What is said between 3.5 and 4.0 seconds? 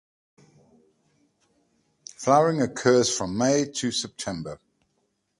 to